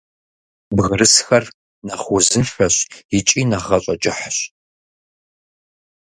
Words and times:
Бгырысхэр 0.75 1.45
нэхъ 1.85 2.07
узыншэщ 2.15 2.75
икӏи 3.17 3.41
нэхъ 3.49 3.65
гъащӀэ 3.81 3.95
кӀыхьщ. 4.01 4.37